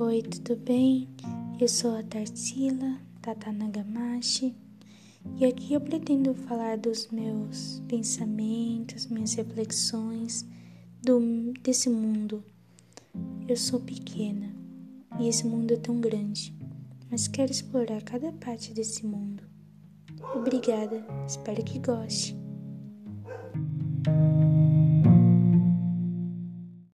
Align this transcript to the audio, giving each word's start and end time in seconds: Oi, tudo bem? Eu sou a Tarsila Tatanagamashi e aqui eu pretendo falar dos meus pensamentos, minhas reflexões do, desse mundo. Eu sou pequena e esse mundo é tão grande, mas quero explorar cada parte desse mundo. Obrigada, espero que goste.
Oi, 0.00 0.22
tudo 0.22 0.54
bem? 0.54 1.08
Eu 1.60 1.66
sou 1.66 1.96
a 1.96 2.04
Tarsila 2.04 3.00
Tatanagamashi 3.20 4.54
e 5.40 5.44
aqui 5.44 5.74
eu 5.74 5.80
pretendo 5.80 6.32
falar 6.34 6.78
dos 6.78 7.08
meus 7.08 7.82
pensamentos, 7.88 9.08
minhas 9.08 9.34
reflexões 9.34 10.46
do, 11.02 11.52
desse 11.64 11.90
mundo. 11.90 12.44
Eu 13.48 13.56
sou 13.56 13.80
pequena 13.80 14.54
e 15.18 15.26
esse 15.26 15.44
mundo 15.44 15.74
é 15.74 15.76
tão 15.76 16.00
grande, 16.00 16.54
mas 17.10 17.26
quero 17.26 17.50
explorar 17.50 18.00
cada 18.04 18.30
parte 18.30 18.72
desse 18.72 19.04
mundo. 19.04 19.42
Obrigada, 20.32 21.04
espero 21.26 21.64
que 21.64 21.80
goste. 21.80 22.37